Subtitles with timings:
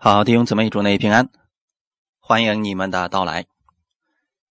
[0.00, 1.28] 好，弟兄姊妹，祝内平安，
[2.20, 3.46] 欢迎你们的到来。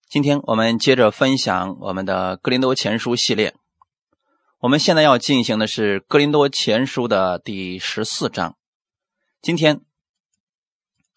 [0.09, 3.55] 今天我们接着分享我们的《格林多前书》系列。
[4.59, 8.57] 我们现在要进行的是《格林多前书》的第十四章。
[9.41, 9.79] 今天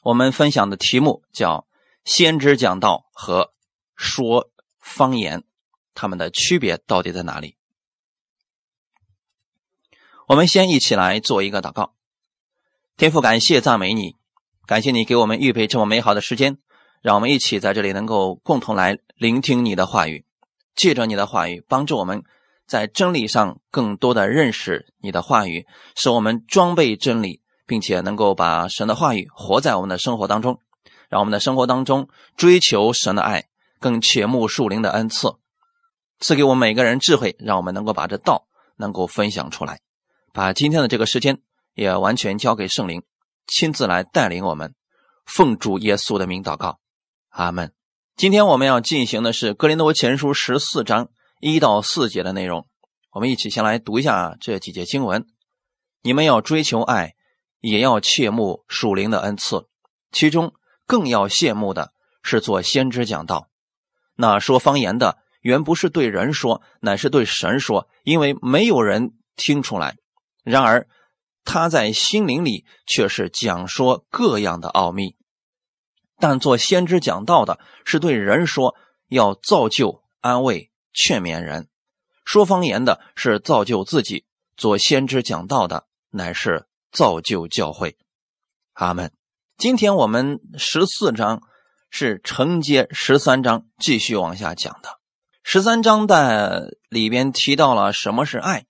[0.05, 1.67] 我们分享的题目叫
[2.07, 3.53] “先知讲道和
[3.97, 5.43] 说方言”，
[5.93, 7.57] 他们的区别到底在哪里？
[10.29, 11.97] 我们先一起来做一个祷告，
[12.97, 14.20] 天父，感谢赞美你。
[14.71, 16.59] 感谢你给我们预备这么美好的时间，
[17.03, 20.25] 让我们一起在这里能够共同来聆听你的话语，
[20.77, 22.23] 借着你的话语帮助我们
[22.69, 25.67] 在真理上更多的认识你的话语，
[25.97, 30.61] 使我们装备真理，并且能够把神的话语活在我们的生活当中，
[31.09, 33.47] 让我们的生活当中追求神的爱，
[33.81, 35.35] 更切慕树灵的恩赐，
[36.21, 39.81] 赐给我们每个人智慧，让我们能够把这道能够分享出来，
[40.33, 41.41] 把今天的这个时间
[41.75, 43.03] 也完全交给圣灵。
[43.51, 44.77] 亲自来带领我们，
[45.27, 46.79] 奉主耶稣的名祷告，
[47.31, 47.73] 阿门。
[48.15, 51.09] 今天我们要进行的是《格林多前书》十四章
[51.41, 52.69] 一到四节的内容。
[53.11, 55.27] 我们一起先来读一下这几节经文。
[56.01, 57.15] 你们要追求爱，
[57.61, 59.67] 也要切慕属灵的恩赐，
[60.13, 60.53] 其中
[60.87, 61.91] 更要羡慕的
[62.23, 63.49] 是做先知讲道。
[64.15, 69.97] 那说方言的，原不是对人说，乃是对神说，因为没有人听出来。
[70.45, 70.87] 然而。
[71.45, 75.17] 他在心灵里却是讲说各样的奥秘，
[76.19, 78.77] 但做先知讲道的是对人说，
[79.09, 81.65] 要造就、安慰、劝勉人；
[82.25, 84.25] 说方言的是造就自己；
[84.57, 87.97] 做先知讲道的乃是造就教会。
[88.75, 89.11] 阿门。
[89.57, 91.43] 今天我们十四章
[91.91, 95.01] 是承接十三章继续往下讲的。
[95.43, 98.67] 十三章的里边提到了什么是爱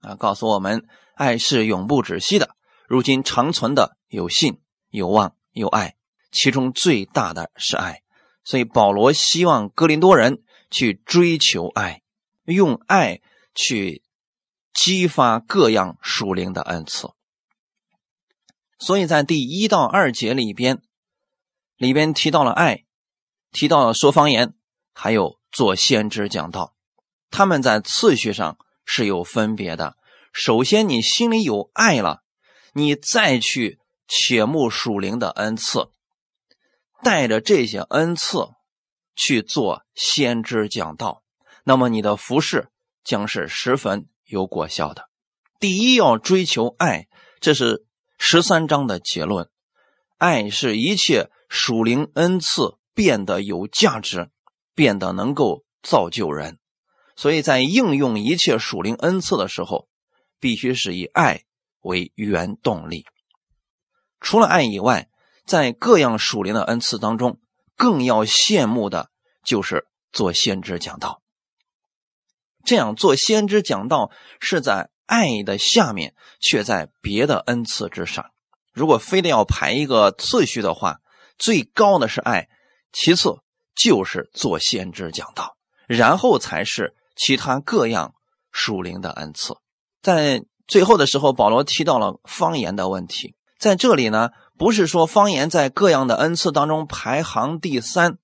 [0.00, 0.86] 啊，告诉我们。
[1.14, 5.96] 爱是永不止息的，如今长存的有信、有望、有爱，
[6.30, 8.02] 其中最大的是爱。
[8.44, 12.02] 所以保罗希望哥林多人去追求爱，
[12.44, 13.20] 用爱
[13.54, 14.02] 去
[14.72, 17.08] 激发各样属灵的恩赐。
[18.78, 20.82] 所以在第一到二节里边，
[21.76, 22.84] 里边提到了爱，
[23.50, 24.52] 提到了说方言，
[24.92, 26.74] 还有做先知讲道，
[27.30, 29.96] 他们在次序上是有分别的。
[30.36, 32.24] 首先，你心里有爱了，
[32.72, 33.78] 你再去
[34.08, 35.90] 切慕属灵的恩赐，
[37.04, 38.48] 带着这些恩赐
[39.14, 41.22] 去做先知讲道，
[41.62, 42.68] 那么你的服饰
[43.04, 45.08] 将是十分有果效的。
[45.60, 47.06] 第一，要追求爱，
[47.38, 47.86] 这是
[48.18, 49.48] 十三章的结论。
[50.18, 54.30] 爱是一切属灵恩赐变得有价值，
[54.74, 56.58] 变得能够造就人。
[57.14, 59.86] 所以在应用一切属灵恩赐的时候。
[60.44, 61.44] 必须是以爱
[61.80, 63.06] 为原动力。
[64.20, 65.08] 除了爱以外，
[65.46, 67.40] 在各样属灵的恩赐当中，
[67.78, 69.08] 更要羡慕的
[69.42, 71.22] 就是做先知讲道。
[72.62, 78.26] 这样做先知讲道是在爱的下面，却在别的恩赐之上。
[78.74, 81.00] 如果非得要排一个次序的话，
[81.38, 82.50] 最高的是爱，
[82.92, 83.38] 其次
[83.74, 85.56] 就是做先知讲道，
[85.86, 88.14] 然后才是其他各样
[88.52, 89.54] 属灵的恩赐。
[90.04, 93.34] 在最后的时候，保罗提到了方言的问题。
[93.58, 94.28] 在这里呢，
[94.58, 98.18] 不是说方言在各样的恩赐当中排行第三，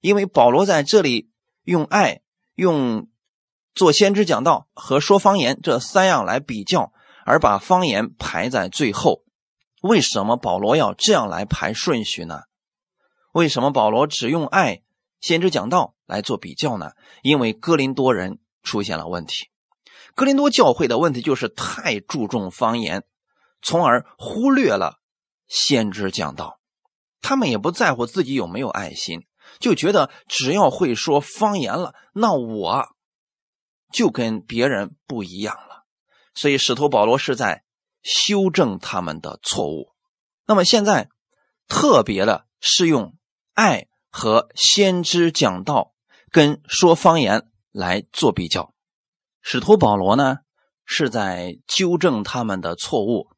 [0.00, 1.28] 因为保罗在这里
[1.64, 2.20] 用爱、
[2.54, 3.08] 用
[3.74, 6.92] 做先知讲道和说方言这三样来比较，
[7.24, 9.24] 而把方言排在最后。
[9.82, 12.42] 为什么保罗要这样来排顺序呢？
[13.32, 14.82] 为什么保罗只用爱、
[15.20, 16.92] 先知讲道来做比较呢？
[17.22, 19.48] 因为哥林多人出现了问题。
[20.18, 23.04] 格林多教会的问题就是太注重方言，
[23.62, 24.98] 从而忽略了
[25.46, 26.58] 先知讲道。
[27.22, 29.28] 他们也不在乎自己有没有爱心，
[29.60, 32.88] 就觉得只要会说方言了，那我
[33.92, 35.84] 就跟别人不一样了。
[36.34, 37.62] 所以使徒保罗是在
[38.02, 39.92] 修正他们的错误。
[40.48, 41.10] 那么现在
[41.68, 43.14] 特别的是用
[43.54, 45.92] 爱和先知讲道
[46.32, 48.74] 跟说方言来做比较。
[49.40, 50.38] 使徒保罗呢，
[50.84, 53.28] 是在纠正他们的错误，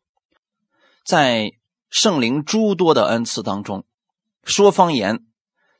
[1.04, 1.52] 在
[1.88, 3.84] 圣灵诸多的恩赐当中，
[4.44, 5.26] 说方言，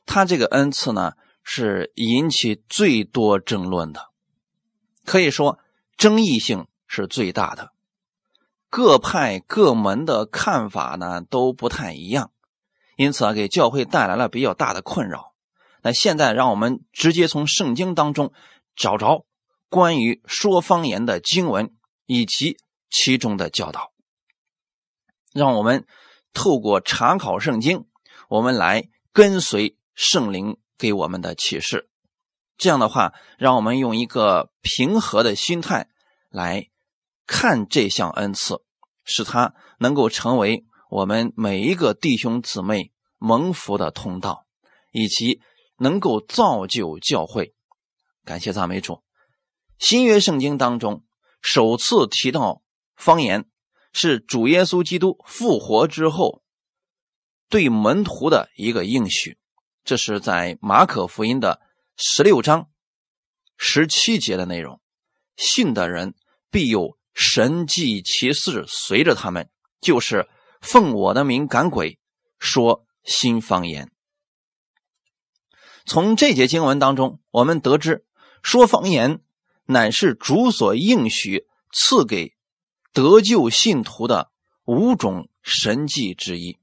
[0.05, 1.13] 他这个恩赐呢
[1.43, 4.07] 是引起最多争论的，
[5.05, 5.59] 可以说
[5.97, 7.71] 争议性是最大的，
[8.69, 12.31] 各派各门的看法呢都不太一样，
[12.95, 15.33] 因此啊，给教会带来了比较大的困扰。
[15.81, 18.31] 那现在让我们直接从圣经当中
[18.75, 19.25] 找着。
[19.71, 21.73] 关于说方言的经文
[22.05, 22.57] 以及
[22.89, 23.93] 其中的教导，
[25.33, 25.87] 让我们
[26.33, 27.85] 透过查考圣经，
[28.27, 31.89] 我们来跟随圣灵给我们的启示。
[32.57, 35.87] 这样的话，让我们用一个平和的心态
[36.29, 36.67] 来
[37.25, 38.61] 看这项恩赐，
[39.05, 44.45] 使它能够成为我们每一个弟兄姊妹蒙福的通道，
[44.91, 45.39] 以及
[45.77, 47.55] 能够造就教会。
[48.25, 49.01] 感谢赞美主。
[49.81, 51.03] 新约圣经当中
[51.41, 52.61] 首次提到
[52.95, 53.49] 方言，
[53.93, 56.43] 是主耶稣基督复活之后
[57.49, 59.39] 对门徒的一个应许。
[59.83, 61.59] 这是在马可福音的
[61.97, 62.69] 十六章
[63.57, 64.79] 十七节的内容。
[65.35, 66.13] 信的人
[66.51, 69.49] 必有神迹奇事随着他们，
[69.81, 70.29] 就是
[70.61, 71.97] 奉我的名赶鬼，
[72.37, 73.91] 说新方言。
[75.87, 78.05] 从这节经文当中，我们得知
[78.43, 79.23] 说方言。
[79.65, 82.33] 乃是主所应许赐给
[82.93, 84.31] 得救信徒的
[84.65, 86.57] 五种神迹之一。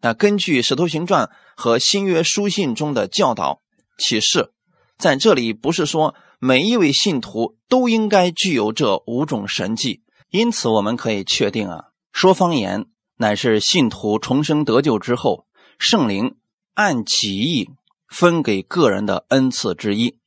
[0.00, 1.26] 那根据《使徒行传》
[1.56, 3.60] 和新约书信中的教导
[3.98, 4.52] 启示，
[4.96, 10.02] 在这里不是说每一位信徒都应该具有这五种神迹。
[10.30, 12.86] 因此，我们可以确定啊，说方言
[13.16, 15.46] 乃是信徒重生得救之后，
[15.76, 16.36] 圣灵
[16.74, 17.68] 按己意
[18.06, 20.19] 分给个人的恩赐之一。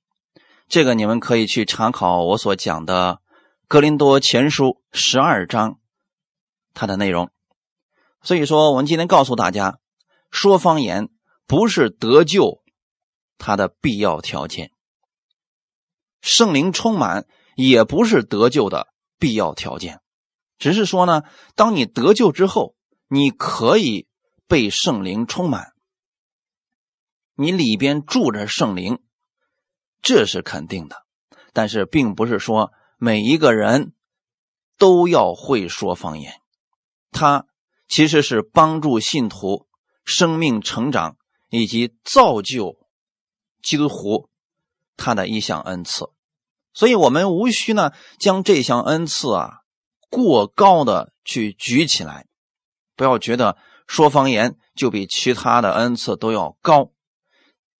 [0.73, 3.19] 这个你们可以去查考我所讲的
[3.67, 5.79] 《格林多前书》十二章，
[6.73, 7.29] 它的内容。
[8.23, 9.77] 所以说，我们今天告诉大家，
[10.31, 11.09] 说方言
[11.45, 12.63] 不是得救
[13.37, 14.71] 它的必要条件，
[16.21, 18.87] 圣灵充满也不是得救的
[19.19, 20.01] 必要条件，
[20.57, 21.21] 只是说呢，
[21.53, 22.73] 当你得救之后，
[23.07, 24.07] 你可以
[24.47, 25.73] 被圣灵充满，
[27.35, 28.97] 你里边住着圣灵。
[30.03, 30.97] 这是肯定的，
[31.53, 33.93] 但是并不是说每一个人
[34.77, 36.41] 都要会说方言。
[37.11, 37.45] 它
[37.87, 39.67] 其实是帮助信徒
[40.03, 41.17] 生命成长
[41.49, 42.77] 以及造就
[43.61, 44.29] 基督徒
[44.97, 46.09] 他的一项恩赐。
[46.73, 49.59] 所以，我们无需呢将这项恩赐啊
[50.09, 52.25] 过高的去举起来，
[52.95, 53.57] 不要觉得
[53.87, 56.91] 说方言就比其他的恩赐都要高。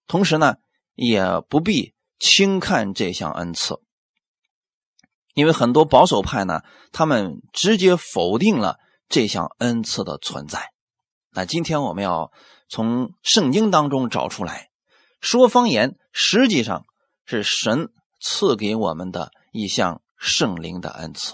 [0.07, 0.57] 同时呢，
[0.93, 1.92] 也不必。
[2.23, 3.81] 轻看这项恩赐，
[5.33, 6.61] 因为很多保守派呢，
[6.93, 8.77] 他们直接否定了
[9.09, 10.71] 这项恩赐的存在。
[11.31, 12.31] 那今天我们要
[12.69, 14.69] 从圣经当中找出来，
[15.19, 16.85] 说方言实际上
[17.25, 17.89] 是神
[18.21, 21.33] 赐给我们的一项圣灵的恩赐，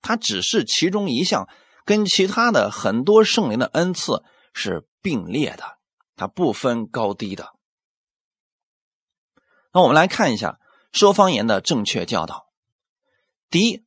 [0.00, 1.46] 它只是其中一项，
[1.84, 4.24] 跟其他的很多圣灵的恩赐
[4.54, 5.76] 是并列的，
[6.16, 7.50] 它不分高低的。
[9.76, 10.58] 那我们来看一下
[10.90, 12.46] 说方言的正确教导。
[13.50, 13.84] 第一，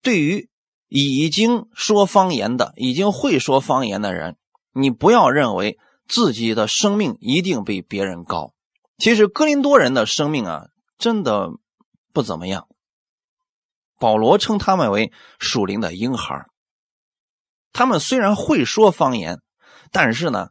[0.00, 0.48] 对于
[0.86, 4.36] 已经说方言的、已经会说方言的人，
[4.72, 8.54] 你不要认为自己的生命一定比别人高。
[8.98, 10.66] 其实哥林多人的生命啊，
[10.96, 11.48] 真的
[12.12, 12.68] 不怎么样。
[13.98, 16.46] 保罗称他们为属灵的婴孩。
[17.72, 19.40] 他们虽然会说方言，
[19.90, 20.50] 但是呢，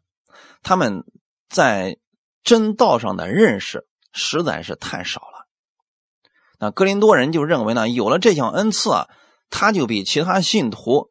[0.62, 1.06] 他们
[1.48, 1.98] 在
[2.44, 3.88] 真道上的认识。
[4.14, 5.48] 实在是太少了。
[6.60, 9.08] 那哥林多人就认为呢，有了这项恩赐啊，
[9.50, 11.10] 他就比其他信徒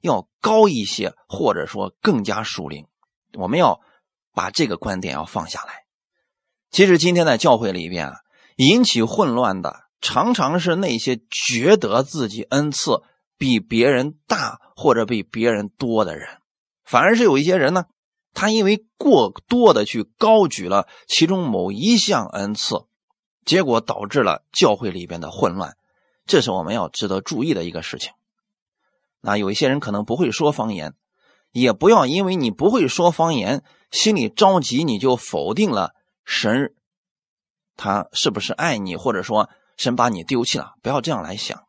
[0.00, 2.86] 要高一些，或者说更加属灵。
[3.34, 3.80] 我们要
[4.32, 5.84] 把这个观点要放下来。
[6.70, 8.20] 其实今天在教会里边啊，
[8.56, 13.02] 引起混乱的常常是那些觉得自己恩赐
[13.36, 16.28] 比别人大或者比别人多的人，
[16.84, 17.86] 反而是有一些人呢。
[18.34, 22.86] 他因为过多的去高举了其中某一项恩赐，
[23.44, 25.76] 结果导致了教会里边的混乱，
[26.26, 28.12] 这是我们要值得注意的一个事情。
[29.20, 30.94] 那有一些人可能不会说方言，
[31.52, 36.74] 也不要因为你不会说方言，心里着急你就否定了神，
[37.76, 40.72] 他是不是爱你，或者说神把你丢弃了？
[40.82, 41.66] 不要这样来想，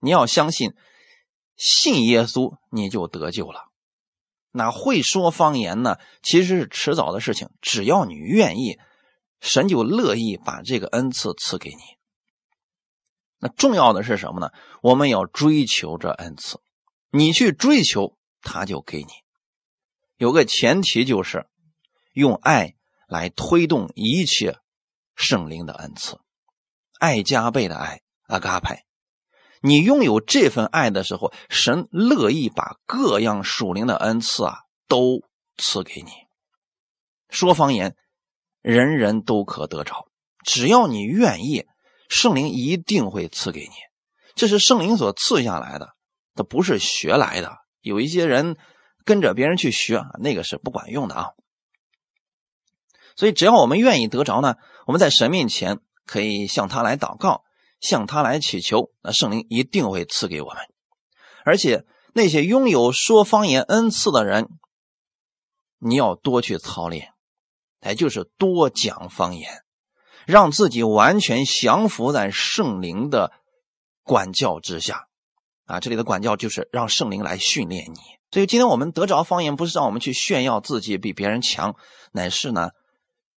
[0.00, 0.74] 你要相信，
[1.56, 3.70] 信耶稣你就得救了。
[4.56, 5.96] 那会说方言呢？
[6.22, 7.50] 其实是迟早的事情。
[7.60, 8.78] 只要你愿意，
[9.40, 11.80] 神就乐意把这个恩赐赐给你。
[13.40, 14.52] 那重要的是什么呢？
[14.80, 16.60] 我们要追求这恩赐。
[17.10, 19.08] 你去追求，他就给你。
[20.18, 21.48] 有个前提就是
[22.12, 22.76] 用爱
[23.08, 24.58] 来推动一切
[25.16, 26.20] 圣灵的恩赐，
[27.00, 28.83] 爱加倍的爱，阿嘎派。
[29.66, 35.22] 你拥有这份爱的时候，神乐意把各样属灵的恩赐啊都
[35.56, 36.10] 赐给你。
[37.30, 37.96] 说方言，
[38.60, 40.06] 人人都可得着，
[40.44, 41.64] 只要你愿意，
[42.10, 43.72] 圣灵一定会赐给你。
[44.34, 45.94] 这是圣灵所赐下来的，
[46.34, 47.56] 它不是学来的。
[47.80, 48.58] 有一些人
[49.06, 51.30] 跟着别人去学，那个是不管用的啊。
[53.16, 54.56] 所以，只要我们愿意得着呢，
[54.86, 57.44] 我们在神面前可以向他来祷告，
[57.84, 60.56] 向他来祈求，那圣灵一定会赐给我们。
[61.44, 64.48] 而且，那些拥有说方言恩赐的人，
[65.78, 67.12] 你要多去操练，
[67.82, 69.62] 也就是多讲方言，
[70.26, 73.32] 让自己完全降服在圣灵的
[74.02, 75.08] 管教之下。
[75.66, 77.98] 啊，这里的管教就是让圣灵来训练你。
[78.30, 81.76] 所以，今天我们得着方言，不是让我们去炫耀自己比别人强，
[82.12, 82.70] 乃是呢。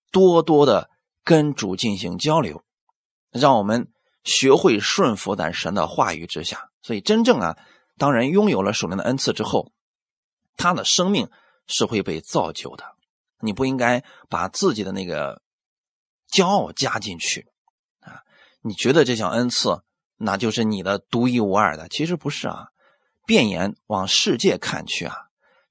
[0.10, 0.90] 多多的
[1.26, 2.64] 跟主进行交流，
[3.30, 3.92] 让我们
[4.28, 6.70] 学会顺服在神的话语之下。
[6.82, 7.58] 所以，真正啊，
[7.98, 9.72] 当人拥有了属灵的恩赐之后，
[10.58, 11.30] 他的生命
[11.66, 12.84] 是会被造就的。
[13.40, 15.42] 你不应该把自己的那个
[16.30, 17.48] 骄傲加进去
[18.02, 18.22] 啊！
[18.62, 19.82] 你觉得这项恩赐
[20.18, 22.68] 那就是你的独一无二的，其实不是啊。
[23.26, 25.16] 变眼往世界看去啊，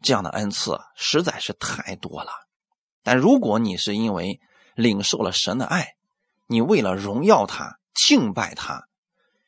[0.03, 2.31] 这样的恩赐实在是太多了。
[3.03, 4.41] 但如果你是因为
[4.75, 5.97] 领受了神的爱，
[6.47, 8.87] 你为了荣耀他、敬拜他，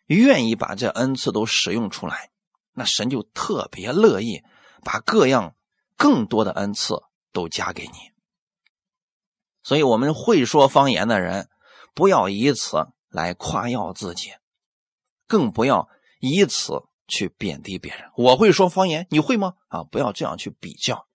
[0.07, 2.31] 愿意把这恩赐都使用出来，
[2.73, 4.43] 那神就特别乐意
[4.83, 5.55] 把各样
[5.97, 7.03] 更多的恩赐
[7.33, 7.93] 都加给你。
[9.63, 11.49] 所以，我们会说方言的人，
[11.95, 14.33] 不要以此来夸耀自己，
[15.27, 15.89] 更不要
[16.21, 18.11] 以此去贬低别人。
[18.17, 19.55] 我会说方言，你会吗？
[19.69, 21.07] 啊，不要这样去比较。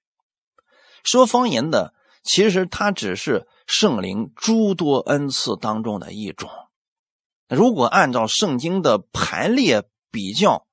[1.03, 1.93] 说方言的。
[2.25, 6.49] 其实它只是圣灵诸多恩赐当中的一种。
[7.53, 10.65] 如果按照圣经的排列比较，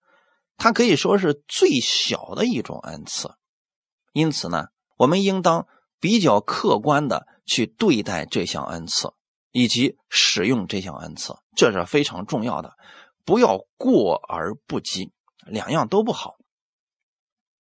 [0.57, 3.35] 它可以说是最小的一种恩赐。
[4.13, 5.67] 因此呢，我们应当
[6.01, 9.13] 比较客观的去对待这项恩赐，
[9.53, 12.75] 以及使用这项恩赐，这是非常重要的。
[13.25, 15.13] 不要过而不及，
[15.47, 16.37] 两样都不好。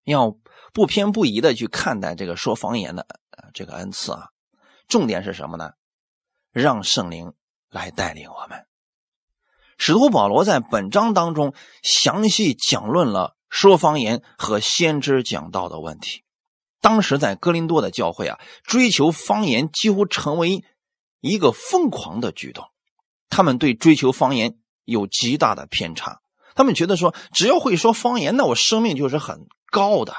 [0.04, 0.36] 要
[0.72, 3.06] 不偏不倚的去看待这个说方言的。
[3.52, 4.28] 这个恩赐啊，
[4.88, 5.72] 重点是什么呢？
[6.52, 7.32] 让圣灵
[7.68, 8.66] 来带领我们。
[9.82, 16.22] 使徒保罗在本章当中详细讲论了说方言和先知讲道的问题。
[16.82, 20.62] 当时在哥林多的教会啊，追求方言几乎成为
[21.22, 22.66] 一个疯狂的举动。
[23.30, 26.20] 他们对追求方言有极大的偏差。
[26.54, 30.12] 他们觉得说，只要会说方言，那我生命就是很高的。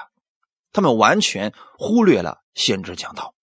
[0.73, 3.35] 他们完全忽略了先知讲道，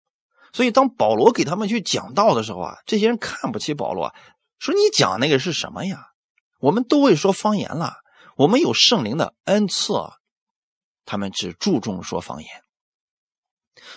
[0.52, 4.12] 所以当保罗给他们去讲道的时候啊，这些人看不起保罗，
[4.58, 6.08] 说你讲那个是什么呀？
[6.60, 7.94] 我们都会说方言了，
[8.36, 9.92] 我们有圣灵的恩赐，
[11.04, 12.50] 他们只注重说方言。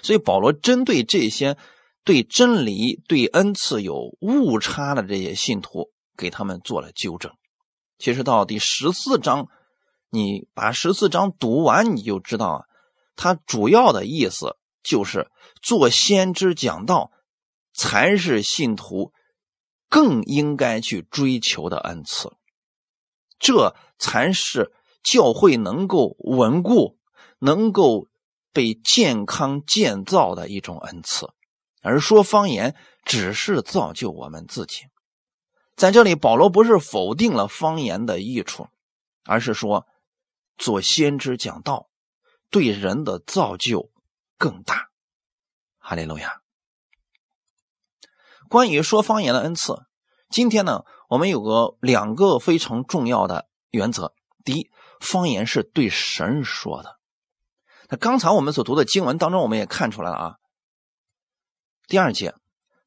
[0.04, 1.58] 所以保罗针对这些
[2.04, 7.34] 对真理、对恩赐有误差的这些信徒，给他们做了纠正。
[7.98, 9.48] 其实到第十四章，
[10.10, 12.66] 你把十四章读完，你就知道。
[13.16, 15.30] 他主要的意思就是
[15.62, 17.12] 做先知讲道，
[17.74, 19.12] 才是信徒
[19.92, 22.32] 更应该去追求的恩赐，
[23.40, 24.72] 这才是
[25.04, 26.98] 教会能够稳固、
[27.40, 28.08] 能够
[28.54, 31.30] 被健康建造的一种恩赐。
[31.82, 34.86] 而说方言只是造就我们自己。
[35.76, 38.70] 在这里，保罗不是否定了方言的益处，
[39.26, 39.88] 而是说
[40.58, 41.90] 做先知讲道。
[42.50, 43.92] 对人的造就
[44.38, 44.90] 更大，
[45.80, 46.41] 哈利路亚。
[48.52, 49.86] 关于说方言的恩赐，
[50.30, 57.00] 今天呢，我们有个两个非常重要的原则：第一，方言是对神说的。
[57.88, 60.36] 那刚才我们所读的经文当中，我们也看出来了啊。
[61.88, 62.36] 第二节，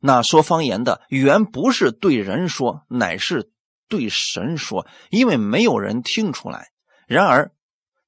[0.00, 3.50] 那说方言的原不是对人说，乃是
[3.88, 6.72] 对神说，因为没有人听出来。
[7.06, 7.54] 然而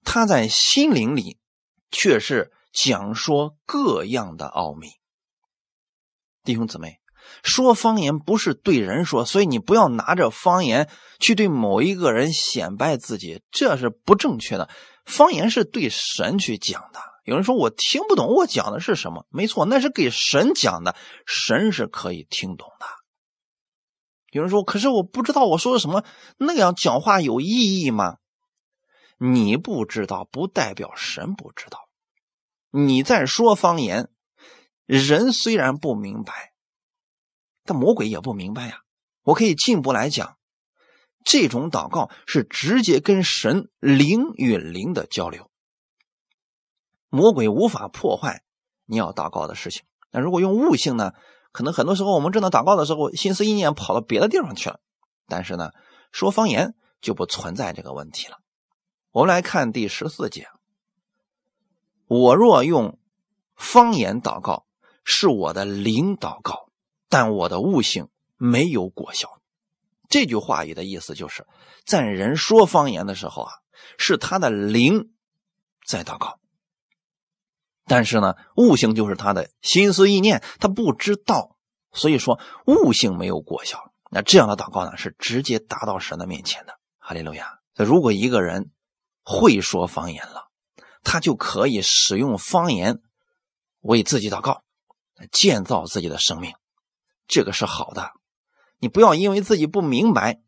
[0.05, 1.39] 他在心灵里。
[1.93, 4.89] 却是讲说各样的奥秘，
[6.43, 6.99] 弟兄姊妹，
[7.43, 10.88] 说方言不是对人说，所以你不要拿着方言
[11.19, 14.69] 去对某一个人显摆自己，这是不正确的。
[15.05, 17.00] 方言是对神去讲的。
[17.25, 20.95] 有人说我听不懂我讲的是什么，没错，那是给神讲的，
[21.26, 22.87] 神是可以听懂的。
[24.31, 26.05] 有人说，可是我不知道我说的什么，
[26.38, 28.19] 那样讲话有意义吗？
[29.19, 31.88] 你不知道，不代表神不知道。
[32.71, 34.11] 你在说方言，
[34.85, 36.52] 人虽然不明白，
[37.67, 38.81] 但魔鬼也不明白呀。
[39.23, 40.37] 我可以进一步来讲，
[41.25, 45.51] 这种祷告是直接跟神灵与灵的交流。
[47.09, 48.43] 魔鬼无法破坏
[48.85, 49.83] 你要祷告的事情。
[50.11, 51.13] 那如果用悟性呢？
[51.53, 54.79] 可能很多时候我们正在祷告的时候，心思意念跑到别的地方去了。
[55.27, 55.71] 但是呢，
[56.13, 58.39] 说方言就不存在这个问题了。
[59.11, 60.49] 我们来看第十四节。
[62.07, 62.99] 我若用
[63.55, 64.67] 方言祷告，
[65.03, 66.66] 是我的灵祷告，
[67.09, 69.41] 但我的悟性没有果效。
[70.09, 71.47] 这句话语的意思就是，
[71.85, 73.53] 在人说方言的时候啊，
[73.99, 75.11] 是他的灵
[75.85, 76.39] 在祷告，
[77.87, 81.57] 但是呢，悟性就是他的心思意念，他不知道，
[81.93, 83.93] 所以说悟性没有果效。
[84.11, 86.79] 那这样的祷告呢，是直接达到神的面前的。
[86.99, 87.59] 哈利路亚！
[87.75, 88.71] 如果一个人
[89.23, 90.49] 会说方言了，
[91.03, 93.01] 他就可以使用方言
[93.81, 94.63] 为自己祷告，
[95.33, 96.55] 建造自己的生命，
[97.26, 98.12] 这个是好的。
[98.78, 100.40] 你不要因为自己不明白，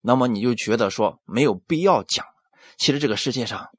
[0.00, 2.26] 那么你就觉得说没有必要讲。
[2.76, 3.70] 其实这个世界上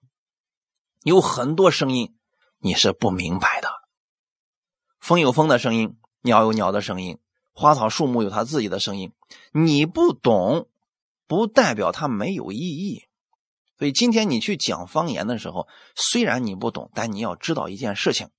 [1.04, 2.18] 有很多声音
[2.60, 3.70] 你是不明白的，
[5.00, 7.20] 风有风的声音，鸟有鸟的声音，
[7.54, 9.14] 花草树木有它自己的声音。
[9.52, 10.68] 你不懂，
[11.28, 13.04] 不代表它没有意义。
[13.78, 18.30] 所以今天你去讲方言的时候，虽然你不懂，但你要知道一件事情：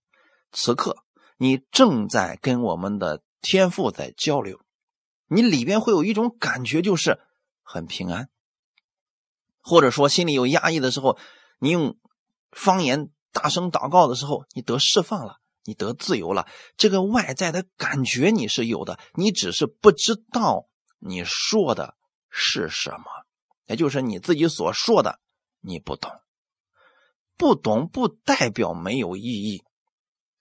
[0.51, 1.05] 此刻
[1.37, 4.61] 你正在跟我们的天赋在交流。
[5.27, 7.21] 你里边会有一种感觉，就是
[7.63, 8.29] 很平安，
[9.61, 11.19] 或者说心里有压抑的时候，
[11.59, 11.99] 你用
[12.51, 16.49] 方言大声祷告的时候，你得释放了，你得自由了。
[16.77, 20.67] 这个外在的感觉你是有的，你只是不知道
[20.99, 21.95] 你说的
[22.31, 23.05] 是什么，
[23.67, 25.21] 也就是你自己所说的
[25.61, 26.11] 你不懂，
[27.37, 29.63] 不懂不代表没有意义。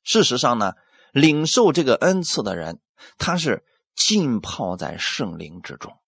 [0.04, 0.76] 事实上呢，
[1.12, 2.80] 领受这个恩赐的人，
[3.18, 3.64] 他是。
[3.98, 6.00] 浸泡在圣灵之中，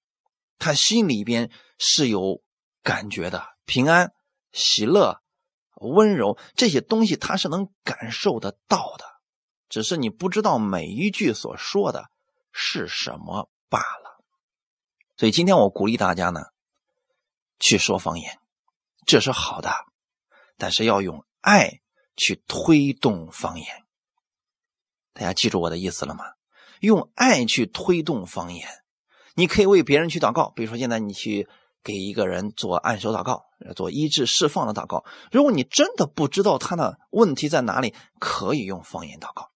[0.60, 2.44] 他心里边是有
[2.84, 4.14] 感觉的，平安、
[4.52, 5.24] 喜乐、
[5.74, 9.06] 温柔这些东西他是能感受得到的，
[9.70, 12.12] 只是你不知道每一句所说的
[12.52, 14.24] 是什么罢了。
[15.18, 16.42] 所以今天我鼓励大家呢，
[17.58, 18.40] 去说方言，
[19.08, 19.72] 这是好的，
[20.58, 21.82] 但是要用爱
[22.16, 23.84] 去推动方言。
[25.14, 26.24] 大家记住我的意思了吗？
[26.80, 28.68] 用爱去推动方言，
[29.36, 30.52] 你可以为别人去祷告。
[30.56, 31.48] 比如说，现在你去
[31.84, 35.04] 给一个人做按手祷告，做医治释放的祷告。
[35.32, 39.52] 如果你真的不知道他的问题在哪里，可以用方言祷告，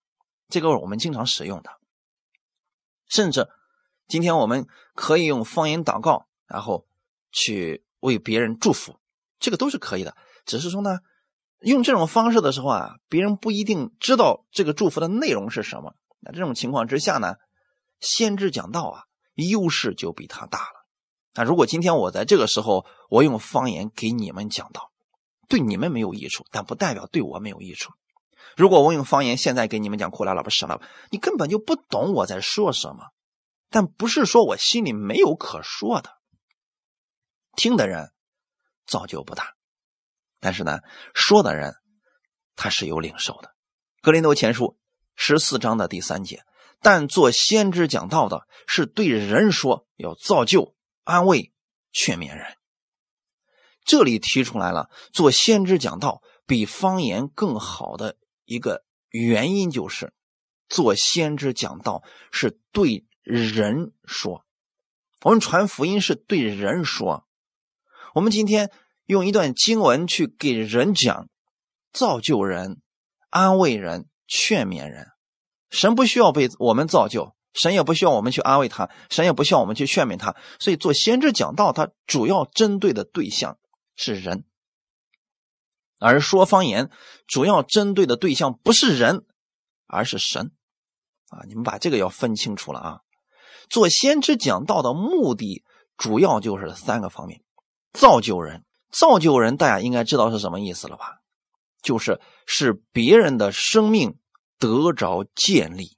[0.49, 1.71] 这个我们经常使用的。
[3.09, 3.47] 甚至
[4.07, 6.87] 今天我们可以用方言祷告，然后
[7.31, 8.97] 去为别人祝福，
[9.39, 10.15] 这个都是可以的。
[10.45, 10.99] 只是说呢，
[11.61, 15.95] 用这种方式的时候啊，别人不一定知道这个祝福的内容是什么。
[16.23, 17.35] 那这种情况之下呢，
[17.99, 19.03] 先知讲道啊，
[19.35, 20.85] 优势就比他大了。
[21.33, 24.91] 那如果今天我在这个时候我用方言给你们讲道，
[25.49, 27.91] 对你们没有益处，但不代表对我没有益处。
[28.55, 33.07] 如果我用方言现在给你们讲苦来了不是了，你根本就不懂我在说什么。
[33.69, 36.11] 但不是说我心里没有可说的，
[37.55, 38.11] 听的人
[38.85, 39.55] 造就不大，
[40.39, 40.79] 但是呢，
[41.15, 41.73] 说的人
[42.55, 43.55] 他是有领受的。
[44.01, 44.77] 格林多前书。
[45.15, 46.43] 十四章的第三节，
[46.81, 51.51] 但做先知讲道的是对人说，要造就、安慰、
[51.91, 52.57] 劝勉人。
[53.85, 60.13] 这里提出来了，做先知讲道比方言更好的一个原因，就是
[60.69, 64.45] 做先知讲道是对人说。
[65.21, 67.27] 我们传福音是对人说。
[68.13, 68.71] 我们今天
[69.05, 71.27] 用一段经文去给人讲，
[71.91, 72.81] 造就人、
[73.29, 74.07] 安慰人。
[74.35, 75.09] 劝勉人，
[75.69, 80.35] 神不需要被我们造就，神也不需要我们去安慰他，神也不需要我们去劝勉他。
[80.57, 83.59] 所以做先知讲道，他主要针对的对象
[83.95, 84.39] 是人；
[85.99, 86.89] 而说方言，
[87.27, 89.23] 主要针对的对象不是人，
[89.85, 90.51] 而是神。
[91.27, 92.99] 啊，你们把这个要分清楚了啊！
[93.69, 95.63] 做先知讲道的目的，
[95.95, 97.43] 主要就是三个方面：
[97.91, 101.19] 造就人，造就人，大家应该知道是什么意思了吧？
[101.83, 104.17] 就是使别人的生命
[104.63, 105.97] 得着建立，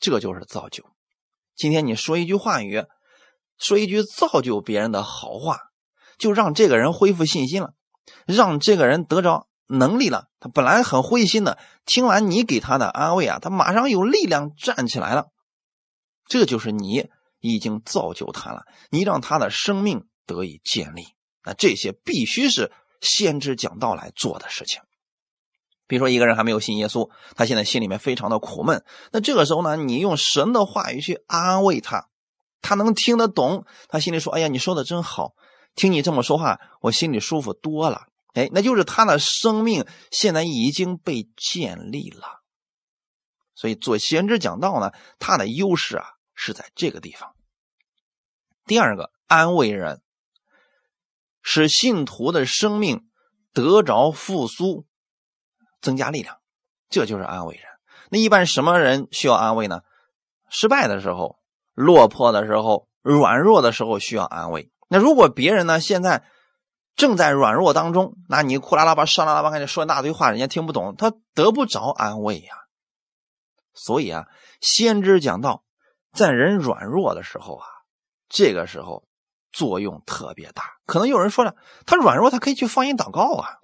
[0.00, 0.82] 这就是造就。
[1.54, 2.86] 今天你说一句话语，
[3.58, 5.58] 说一句造就别人的好话，
[6.16, 7.74] 就让这个人恢复信心了，
[8.26, 10.28] 让这个人得着能力了。
[10.40, 15.26] 他本来很灰心的，听完你给他的安慰啊，他马上有力量站起来了。
[16.26, 21.08] 这就是你已经造就他了，你让他的生命得以建立。
[21.44, 22.72] 那这些必须是。
[23.00, 24.80] 先知讲道来做的事情，
[25.86, 28.84] 比如说一个人还没有信耶稣，他现在心里面非常的苦闷。
[29.12, 32.08] 那这个时候呢，你用神的话语去安慰他，
[32.62, 35.34] 他能听得懂，他心里说：“哎呀，你说的真好，
[35.74, 42.42] 听你这么说话，我心里舒服多了。”哎，那就是他的生命现在已经被建立了。
[43.54, 47.34] 所以做先知讲道呢，他的优势啊是在这个地方。
[48.66, 50.00] 第二个，安慰人。
[51.46, 53.06] 使信徒的生命
[53.52, 54.86] 得着复苏，
[55.84, 56.38] 增加力量，
[56.88, 57.64] 这就是安慰人。
[58.10, 59.82] 那一般什么人需要安慰呢？
[60.48, 61.38] 失败的时候、
[61.74, 64.70] 落魄的时候、软弱的时候需要安慰。
[64.88, 66.24] 那如果别人呢现在
[66.96, 72.54] 正在软弱当中，那你哭啦啦吧、上啦啦吧，跟你说一大堆话，人家听不懂，他得不着安慰呀。
[73.74, 74.26] 所以啊，
[74.60, 75.64] 先知讲道，
[76.12, 77.66] 在人软弱的时候啊，
[78.28, 79.04] 这个时候
[79.52, 80.74] 作用特别大。
[80.86, 83.58] 可能有人说了，他软弱，他可以去方言祷告啊。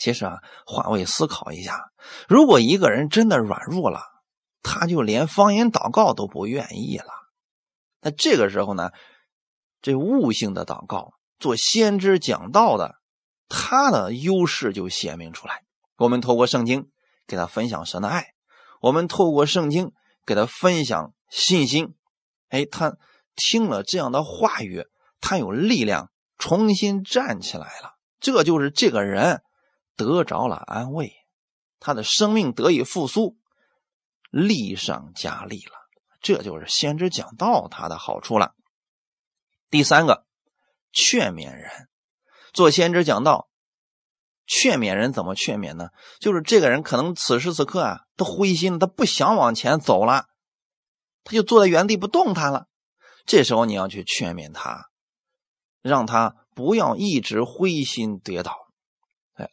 [0.00, 1.92] 其实啊，换位思考一下，
[2.26, 4.00] 如果一个人真的软弱了，
[4.62, 7.12] 他就连方言祷告都不愿意了。
[8.00, 8.92] 那这个时候呢，
[9.82, 12.94] 这悟性的祷告，做先知讲道的，
[13.50, 15.64] 他的优势就显明出来。
[15.98, 16.88] 我们透过圣经
[17.26, 18.28] 给他分享神的爱，
[18.80, 19.92] 我们透过圣经
[20.24, 21.94] 给他分享信心。
[22.48, 22.96] 哎，他
[23.36, 24.86] 听了这样的话语，
[25.20, 27.96] 他有力量重新站起来了。
[28.18, 29.42] 这就是这个人。
[30.00, 31.12] 得着了安慰，
[31.78, 33.36] 他的生命得以复苏，
[34.30, 35.72] 力上加力了。
[36.22, 38.54] 这就是先知讲道他的好处了。
[39.68, 40.24] 第三个，
[40.92, 41.88] 劝勉人
[42.52, 43.48] 做先知讲道，
[44.46, 45.90] 劝勉人怎么劝勉呢？
[46.18, 50.26] 就是这个人可能此时此刻啊，他灰心了，他不想往前走了，
[51.24, 52.66] 他就坐在原地不动弹了。
[53.26, 54.86] 这时候你要去劝勉他，
[55.82, 58.56] 让他不要一直灰心跌倒。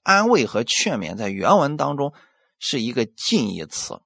[0.04, 2.14] 安慰和劝勉在原文当中
[2.60, 4.02] 是一个近义词，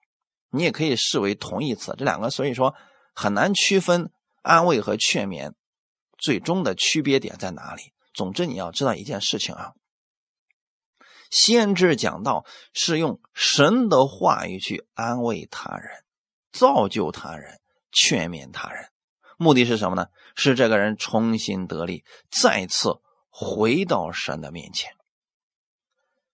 [0.49, 1.95] 你也可以视为同义词。
[1.97, 2.75] 这两个所以说
[3.15, 5.53] 很难区分安慰和劝勉
[6.17, 7.93] 最终的区别点在哪里。
[8.13, 9.71] 总之你要知道一件事情啊，
[11.29, 16.03] 先知讲道是用神的话语去安慰他人、
[16.51, 18.89] 造就他人、劝勉他人，
[19.37, 20.07] 目的是什么呢？
[20.35, 24.91] 是这个人重新得力，再次回到神的面前。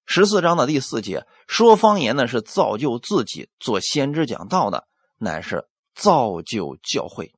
[0.09, 7.33] 十四章的第四节说方言呢，是造就自己做先知讲道的，乃是造就教会。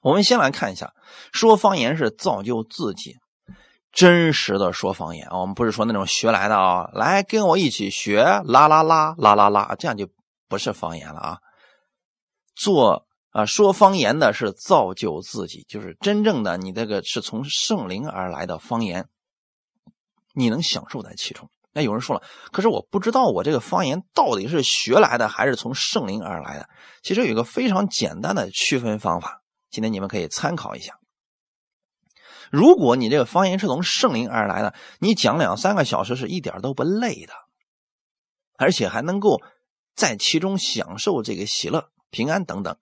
[0.00, 0.92] 我们先来看一下，
[1.32, 3.16] 说方言是造就自己，
[3.92, 5.26] 真实的说方言。
[5.30, 10.06] 我们不是说那种学来的啊，来跟我一起学啦啦啦啦啦啦，这样就
[10.48, 11.38] 不是方言了啊。
[12.54, 19.08] 做啊说方言的是造就自己，就是真正的你这个是从圣灵而来的方言。
[20.38, 21.50] 你能享受在其中。
[21.72, 26.68] 那有人说了，可是我不知道我这个方言到底是学来的还是从圣灵而来的。
[27.02, 30.98] 其实有一个非常简单的区分方法，今天你们可以参考一下。
[32.50, 37.34] 如果你这个方言是从圣灵而来的，你讲两三个小时是一点都不累的，
[38.56, 39.42] 而且还能够
[39.94, 42.76] 在其中享受这个喜乐、平安等等。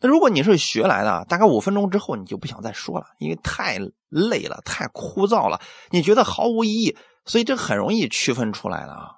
[0.00, 9.16] 那如果你是学来的，大概五分钟之后你就不想再说了，因为太累了，太枯燥了，你觉得毫无意义，所以这很容易区分出来的啊。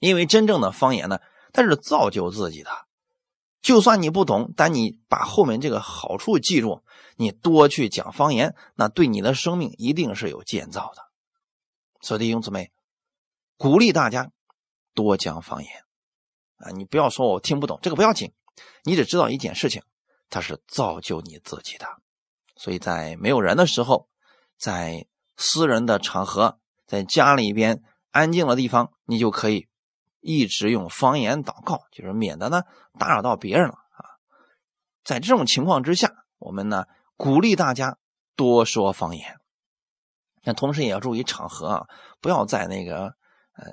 [0.00, 1.20] 因为真正的方言呢，
[1.52, 2.70] 它是造就自己的，
[3.60, 6.82] 就算你不懂，但你把后面这个好处记住，
[7.16, 11.02] 你多去讲方言，那对你的生命一定是有建造的。
[12.00, 12.72] 所以弟兄姊妹，
[13.58, 14.30] 鼓励大家
[14.94, 15.70] 多讲方言
[16.56, 16.70] 啊！
[16.70, 18.32] 你不要说我听不懂，这个不要紧。
[18.84, 19.82] 你只知道一件事情，
[20.30, 21.86] 它是造就你自己的，
[22.56, 24.08] 所以在没有人的时候，
[24.56, 29.68] 在私人的场合，在家里边安静的地方，你就可以
[30.20, 32.62] 一直用方言祷告，就是免得呢
[32.98, 34.04] 打扰到别人了啊。
[35.04, 36.84] 在这种情况之下，我们呢
[37.16, 37.98] 鼓励大家
[38.36, 39.36] 多说方言，
[40.42, 41.86] 但同时也要注意场合啊，
[42.20, 43.14] 不要在那个
[43.56, 43.66] 呃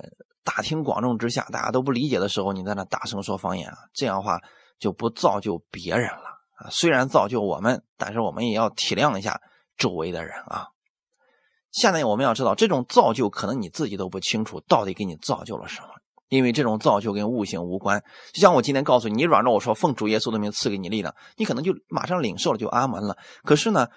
[0.44, 4.42] 大庭广众之下，大家都不理解的时候，你在那大声说方言啊，这样的话。
[4.80, 6.70] 就不造就别人了啊！
[6.70, 9.42] 虽然造就我们，但是我们也要体谅一下
[9.78, 10.68] 周围的人啊。
[11.72, 15.88] 现在我们要知道，这种造就可能你自己都不清楚到底给你造就了什么，
[16.30, 18.04] 因为这种造就跟悟性无关。
[18.34, 23.18] 就像我今天告诉你，你软弱，我说奉主耶稣的名赐给你力量，你可能就马上领受了，就安门了。
[23.44, 23.88] 可是呢，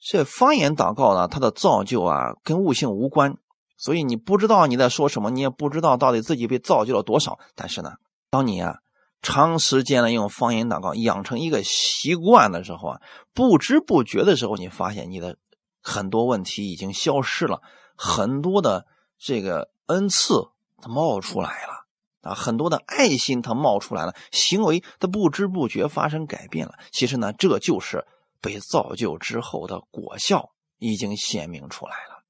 [0.00, 3.36] 这方言祷告呢，它的造就啊，跟悟性无关，
[3.78, 7.38] 所以你不知道你在说什么，你也不知道到底自己被造就了多少。
[7.54, 7.92] 但是呢，
[8.30, 8.78] 当你啊。
[9.22, 13.00] 长时间的用方言祷告，养成一个习惯的时候啊，
[13.32, 15.38] 不知不觉的时候，你发现你的
[15.80, 17.62] 很多问题已经消失了，
[17.96, 18.86] 很多的
[19.18, 20.48] 这个恩赐
[20.80, 21.86] 它冒出来了
[22.22, 26.74] 啊，很多的爱心它冒出来了，行为它不知不觉发生改变了。
[26.90, 28.04] 其实呢，这就是
[28.40, 32.24] 被造就之后的果效已经显明出来了。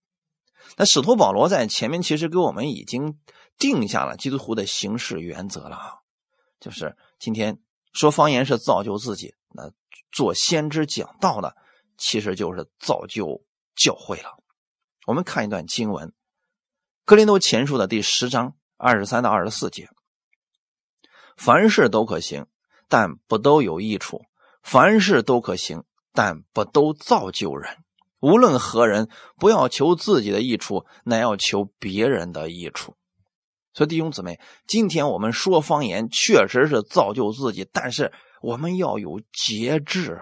[0.77, 3.19] 那使徒保罗在前面其实给我们已经
[3.59, 6.02] 定下了基督徒的行事原则了啊。
[6.63, 7.59] 就是今天
[7.93, 9.73] 说方言是造就自己，那
[10.13, 11.57] 做先知讲道的，
[11.99, 13.43] 其实就是造就
[13.75, 14.39] 教会了。
[15.07, 16.13] 我们看一段经文，
[17.05, 19.91] 格林多前书的第十章二十三到二十四节：
[21.37, 22.47] 凡事都可行，
[22.89, 24.21] 但不都有益处；
[24.63, 27.79] 凡事都可行，但不都造就人。
[28.21, 32.95] 无论何人，不要求自己的益处，乃要求别人的益处。
[33.75, 40.21] 所以弟兄姊妹，今天我们说方言，确实是造就自己，但是我们要有节制。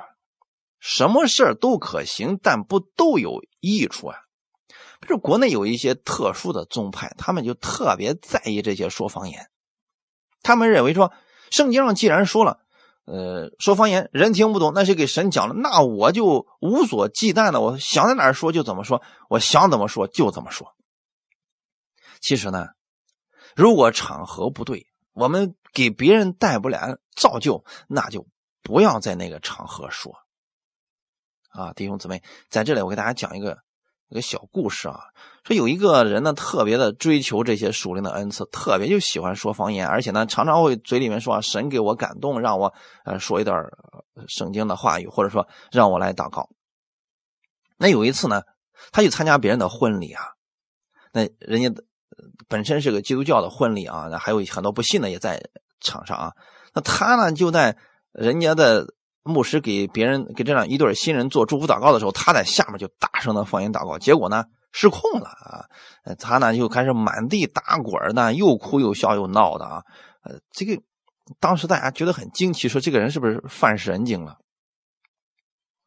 [0.78, 4.16] 什么事儿都可行，但不都有益处啊？
[5.00, 9.48] 不是国内有一些特殊的宗派，他们就特别在意这些说方言。
[10.42, 11.12] 他们认为说，
[11.50, 12.60] 圣经上既然说了。
[13.06, 20.76] 呃，说方言人听不懂，那是给神讲的，那我就无所忌惮的，我想在哪儿说就怎么说，我想怎么说就怎么说。
[22.20, 22.68] 其实呢，
[23.56, 28.26] 如果场合不对，我们给别人带不来造就，那就
[28.62, 30.14] 不要在那个场合说。
[31.50, 33.58] 啊，弟兄姊妹，在这里我给大家讲一个。
[34.08, 34.98] 一个小故事啊，
[35.44, 43.56] 说有一个人呢，特别的追求这些属灵的恩赐，特别就喜欢说方言，而且呢，常常会嘴里面说神给我感动，让我呃说一段
[44.26, 46.50] 圣经的话语，或者说让我来祷告。
[47.76, 48.42] 那有一次呢，
[48.90, 50.24] 他去参加别人的婚礼啊，
[51.12, 51.80] 那人家
[52.48, 55.40] 本身是个基督教的婚礼啊，那还有很多不信的也在
[55.80, 56.32] 场上啊，
[56.74, 57.76] 那他呢就在
[58.12, 58.86] 人家的。
[59.22, 65.68] 牧师给别人给这样一对新人做祝福祷告的时候，他在下面就大声的放言祷告，结果呢失控了啊！
[66.18, 69.82] 他呢就开始满地打滚呢，又哭又笑又闹的啊！
[70.24, 70.80] 呃，这个
[71.38, 74.38] 当时大家觉得很惊奇，说这个人是不是犯神经了？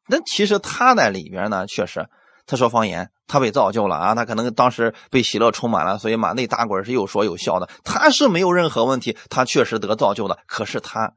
[0.07, 2.07] 那其实他在里边呢，确实
[2.45, 4.15] 他说方言，他被造就了啊！
[4.15, 10.39] 他可能当时被喜乐充满了，所以满地打滚是有说有笑的，他是没有任何问题，他确实得造就的。
[10.45, 11.13] 可是他。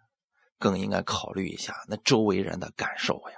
[0.59, 3.37] 更应该考虑一下那周围人的感受呀，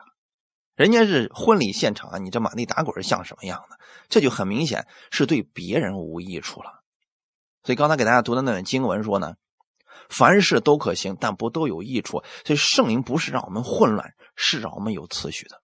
[0.77, 3.77] 人家是婚礼现场啊，你这满地打滚像什么样的？
[4.09, 6.85] 这就很明显是对别人无益处了。
[7.65, 9.35] 所以刚才给大家读的那段经文说呢，
[10.09, 12.23] 凡事都可行，但不都有益处。
[12.45, 15.61] 所以圣灵不是让我们混乱，是让我们有次序的。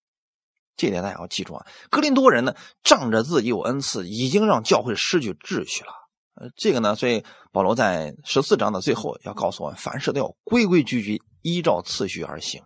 [0.76, 1.66] 这点大家要记住啊。
[1.90, 5.92] 格林多人呢，仗着自己有恩赐，已经让教会失去秩序了。
[6.34, 11.22] 呃，这个呢，所以保罗在十四章的最后要告诉我们，凡事都要规规矩矩。
[11.46, 12.62] 依照次序而行。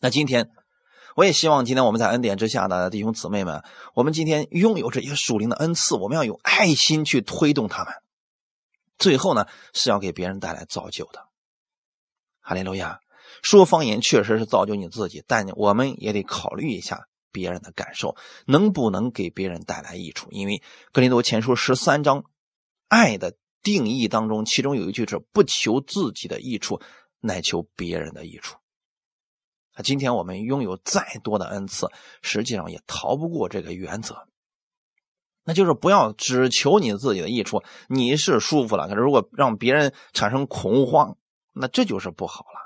[0.00, 0.48] 那今天，
[1.14, 7.92] 我也希望今天我们在恩典之下的弟兄姊妹们，我们今天拥有这些属灵的恩赐，我们要有爱心去推动他们。
[8.96, 11.28] 最后呢，是要给别人带来造就的。
[12.40, 12.98] 哈利路亚！
[13.42, 20.28] 说方言确实是造就你自己，但我们也得考虑一下别人的感受，能不能给别人带来益处？
[20.30, 22.24] 因为格林多前书十三章
[22.88, 26.80] 爱的定义当中，其中有一句是不求自己的益处。
[27.18, 28.58] 乃求别人的益处。
[29.82, 31.88] 今天我们拥有再多的恩赐，
[32.22, 34.28] 实际上也逃不过这个原则，
[35.42, 37.64] 那就是不要只求你自己的益处。
[37.88, 41.16] 你是舒服了，可是如果让别人产生恐慌，
[41.52, 42.65] 那这就是不好了。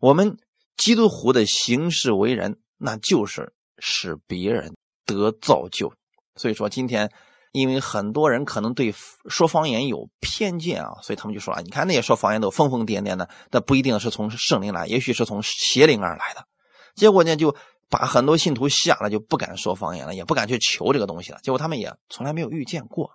[0.00, 0.36] 我们
[0.76, 5.92] 基督徒的行事为人，那就是使别人得造就。
[6.36, 7.10] 所以说，今天。
[7.56, 8.92] 因为很多人可能对
[9.28, 16.48] 说方言有偏见啊，所以他们就说啊，你看那些说方言都疯疯癫癫的，那不一定是从圣灵来，也许是从邪灵而来的。
[16.96, 17.54] 结果呢，就
[17.88, 21.38] 把很多信徒吓了，就不敢说方言了，也不敢去求这个东西了。
[21.44, 23.12] 结果他们也从来没有遇见过。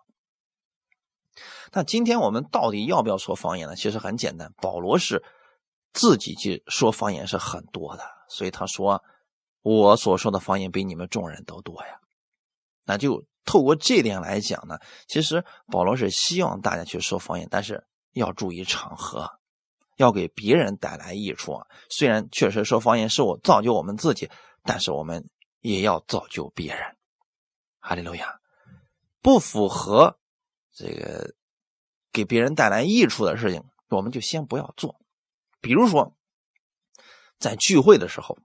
[1.73, 3.75] 那今天我们到底要不要说方言呢？
[3.75, 5.21] 其实很简单，保罗是
[5.93, 9.03] 自己去说方言是很多的，所以他说
[9.61, 11.99] 我所说的方言比你们众人都多呀，
[12.85, 13.25] 那就。
[13.45, 19.39] 透过这点来讲呢，其实保罗是希望大家去说方言，但是要注意场合，
[19.95, 21.65] 要给别人带来益处啊。
[21.89, 24.29] 虽然确实说方言是我造就我们自己，
[24.61, 25.27] 但是我们
[25.61, 26.95] 也要造就别人。
[27.79, 28.39] 哈利路亚！
[29.19, 30.19] 不符合
[30.71, 31.33] 这个
[32.11, 34.95] 给别人带来益处的事情，我们就先不要做。
[35.61, 36.15] 比如说，
[37.37, 38.37] 在聚会的时候，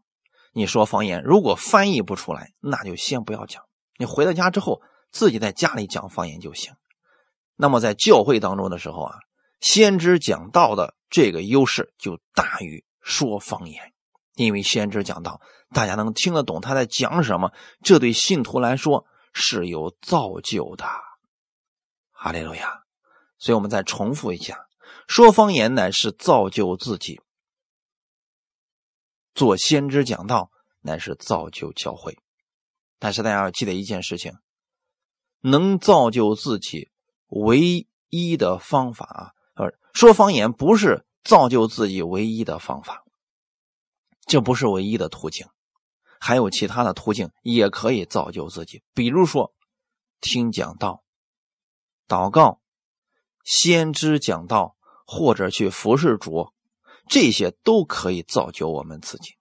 [0.53, 3.65] 你说方言，如果翻译不出来，那就先不要讲。
[3.97, 4.83] 你回到家之后。
[5.15, 6.75] 自己在家里讲方言就行。
[7.55, 9.19] 那么在教会当中的时候啊，
[9.61, 13.93] 先知讲道的这个优势就大于说方言，
[14.35, 20.85] 因为先知讲道，大家能听得懂他在讲什么，这对信徒来说是有造就的。
[22.11, 22.83] 哈利路亚！
[23.39, 24.64] 所以我们再重复一下：
[25.09, 27.21] 说方言乃是造就自己，
[29.35, 32.19] 做先知讲道乃是造就教会。
[32.99, 34.33] 但是大家要记得一件事情。
[35.47, 36.91] 能造就自己
[37.27, 43.05] 唯一的方法啊，呃，说方言不是造就自己唯一的方法，
[44.27, 45.47] 这不是唯一的途径，
[46.19, 48.83] 还有其他的途径也可以造就自己。
[48.95, 49.53] 比如说，
[50.23, 51.05] 听讲道、
[52.09, 52.63] 祷告、
[53.45, 56.53] 先知讲道，或者去服侍主，
[57.09, 59.35] 这些都可以造就我们自己，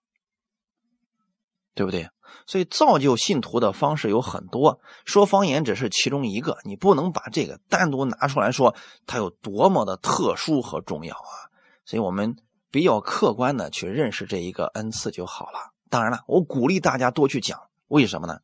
[1.73, 2.09] 对不对？
[2.45, 6.57] 所以造就信徒的方式有很多，说方言只是其中一个。
[6.65, 11.47] 你不能把这个单独拿出来说，它有多么的特殊和重要啊！
[11.85, 12.35] 所以我们
[12.69, 15.71] 比较客观的去认识这一个恩赐就好了。
[15.89, 18.39] 当然了，我鼓励大家多去讲，为什么呢？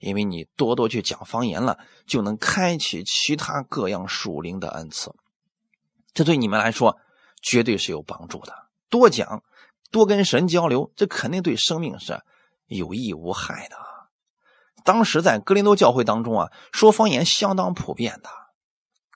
[0.00, 5.12] 因为你多多去讲方言了，就能开启其他各样属灵的恩赐，
[6.18, 6.98] 这对你们来说
[7.40, 8.52] 绝对是有帮助的。
[8.90, 9.44] 多讲，
[9.92, 12.20] 多跟神交流，这肯定对生命是。
[12.66, 13.76] 有益无害的。
[14.82, 18.28] 当时在格林多教会当中啊，说方言相当普遍的。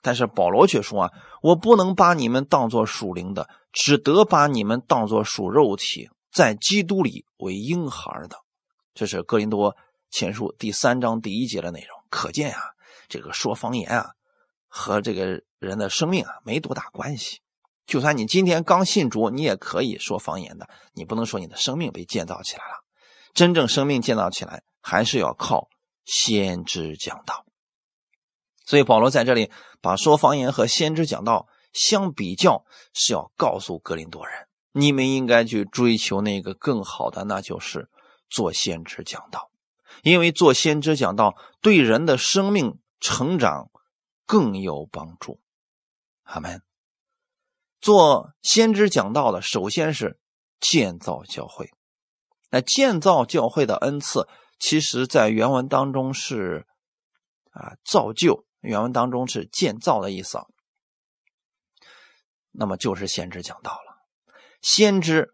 [0.01, 1.11] 但是保罗却说啊，
[1.41, 8.37] 我不能把你们当作属灵的，只得把你们当作属肉体，在基督里为婴孩的。
[8.93, 9.75] 这是格林多
[10.09, 11.89] 前书第三章第一节的内容。
[12.09, 12.71] 可见呀，
[13.09, 14.11] 这个说方言啊，
[14.75, 17.41] 和这个人的生命啊没多大关系。
[17.85, 20.67] 就算你今天刚信主，你也可以说方言的。
[20.93, 22.83] 你不能说你的生命被建造起来了。
[23.35, 25.69] 真正生命建造起来，还是要靠
[26.05, 27.45] 先知讲道。
[28.65, 37.89] 所以保罗在这里把说方言和先知讲道相比较，是要告诉格林多人：你们应该去追求那个更好的，那就是
[38.27, 39.51] 做先知讲道。
[40.01, 43.69] 因为做先知讲道对人的生命成长
[44.25, 45.41] 更有帮助。
[46.23, 46.61] 阿门。
[47.81, 50.17] 做先知讲道的，首先是
[50.59, 51.71] 建造教会。
[52.49, 54.27] 那建造教会的恩赐，
[54.59, 56.65] 其实在原文当中是
[57.51, 60.39] 啊造就，原文当中是建造的意思。
[62.51, 63.97] 那么就是先知讲到了，
[64.61, 65.33] 先知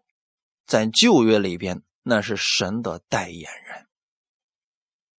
[0.66, 3.86] 在旧约里边那是神的代言人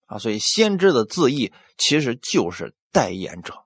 [0.08, 3.61] 啊，所以先知的字义其实就是代言者。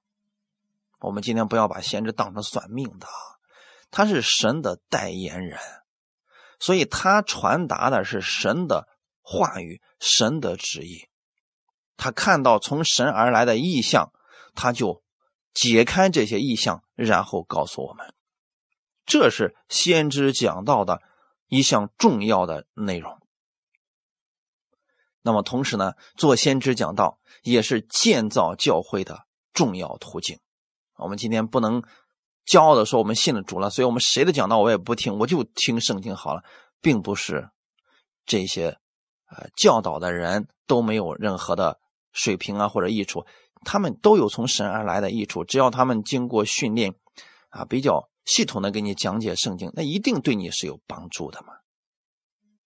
[1.05, 3.07] 我们今天不要把先知当成算命的，
[3.91, 5.59] 他是神的代言人。
[6.59, 8.87] 所以他传达的是神的
[9.21, 11.07] 话语，神的旨意。
[11.95, 14.11] 他看到从神而来的意象，
[14.55, 15.03] 他就
[15.53, 18.13] 解开这些意象，然后告诉我们，
[19.05, 21.01] 这是先知讲到的
[21.47, 23.21] 一项重要的内容。
[25.21, 30.39] 那么同时呢，做先知讲道也是建造教会的重要途径。
[30.97, 31.83] 我们今天不能。
[32.45, 36.43] 骄傲的说：“我们信了主了，所以我们谁的讲道我也不听，我就听圣经好了。”
[36.79, 37.49] 并不是
[38.23, 38.77] 这些
[39.31, 41.79] 呃教导的人都没有任何的
[42.11, 43.25] 水平啊或者益处，
[43.63, 45.43] 他们都有从神而来的益处。
[45.43, 46.93] 只要他们经过训练
[47.49, 51.53] 啊，比较系统的给你讲解圣经，那一定对你是有帮助的嘛。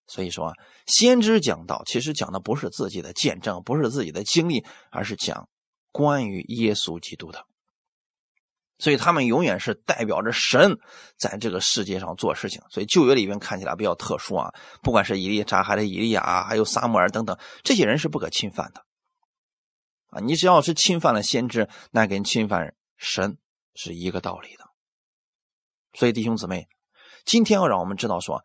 [0.06, 0.52] 所以说，
[0.84, 5.48] 先知讲道其实讲的不是自己的见证，不是自己的经历，而是讲
[5.90, 7.46] 关于耶稣基督的。
[8.80, 10.78] 所以他们永远是代表着神
[11.18, 12.62] 在这个世界上做事情。
[12.70, 18.82] 所以旧约里面看起来比较特殊啊，不管是以利扎还是以利亚，还有撒母耳等等，这些人是不可侵犯的
[20.08, 20.20] 啊。
[20.20, 23.36] 你只要是侵犯了先知，那跟侵犯神
[23.74, 24.64] 是一个道理的。
[25.92, 26.66] 所以弟兄姊妹，
[27.26, 28.42] 今天要让我们知道说，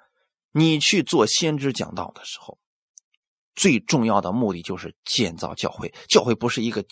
[0.51, 2.59] 你去做先知讲道的时候，
[3.55, 5.93] 最重要的目的就是建造教会。
[6.09, 6.83] 教会不是一个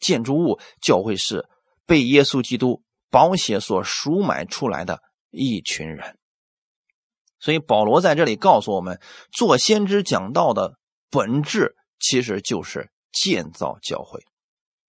[0.00, 1.46] 建筑物，教会是
[1.84, 2.82] 被耶稣基督。
[3.10, 6.18] 保险所赎买出来的一群人，
[7.38, 9.00] 所以保罗在这里告诉我们，
[9.32, 10.78] 做先知讲道的
[11.10, 14.20] 本质其实就是建造教会。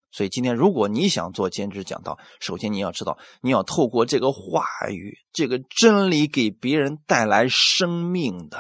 [0.10, 8.60] 所以今天，如果你想做先知讲道，首先你要知道，你要透过这个话语、这个真理给别人带来生命的。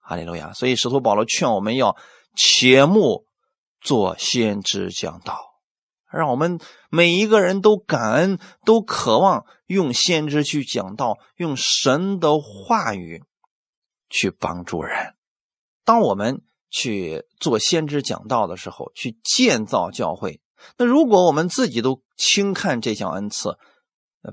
[0.00, 0.54] 哈利路亚！
[0.54, 1.96] 所以使徒保罗劝我们要
[2.34, 3.24] 切莫
[3.82, 5.47] 做先知讲道。
[6.10, 6.58] 让我们
[6.90, 13.22] 每一个人都感恩，都渴望用先知去讲道，用神的话语
[14.08, 15.14] 去帮助人。
[15.84, 20.40] 当我们去做先知讲道的时候，去建造教会。
[20.76, 23.58] 那如果我们自己都轻看这项恩赐，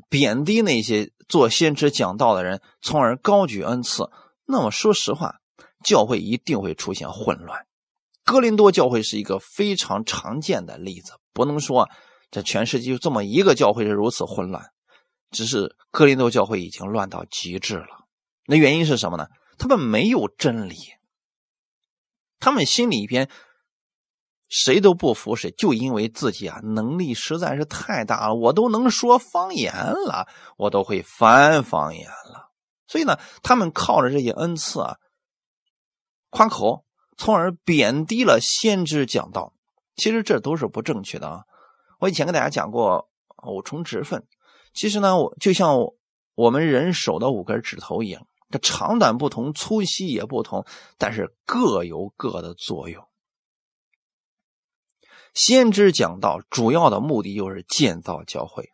[0.10, 4.10] 贬低那些做先知讲道的人，从而高举恩赐，
[4.46, 5.42] 那么说实话，
[5.84, 7.66] 教会一定会出现混乱。
[8.26, 11.14] 哥林多教会是一个非常常见的例子。
[11.32, 11.90] 不能说
[12.32, 14.72] 这全世界就这么一个教会是如此混乱，
[15.32, 18.06] 只是哥林多教会已经乱到极致了。
[18.48, 19.28] 那原因是什么呢？
[19.58, 20.76] 他们没有真理，
[22.40, 23.30] 他们心里边
[24.50, 32.52] 谁都不服谁，就因为自己啊能力实在是太大了，我都能说方言了，我都会翻方言了。
[32.88, 34.98] 所以呢，他们靠着这些恩赐啊
[36.30, 36.85] 夸口，
[37.18, 39.54] 从而贬低了先知讲道。
[39.96, 41.44] 其实这都是不正确的啊！
[42.00, 43.08] 我以前跟大家讲过
[43.48, 44.28] 五重职分，
[44.74, 45.78] 其实呢，我就像
[46.36, 50.66] 我们人手的五根指头一样，这长短不同，粗细也不同，
[50.98, 53.06] 但是各有各的作用。
[55.34, 58.72] 先知讲道主要的目的就是建造教会，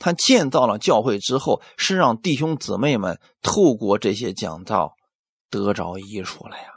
[0.00, 4.96] 他建造了教会之后，是让弟兄姊妹们透过这些讲道
[5.48, 6.75] 得着益处了呀。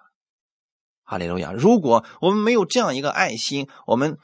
[1.09, 1.51] 哈利路亚！
[1.51, 4.19] 如果我们没有这样一个爱心，我们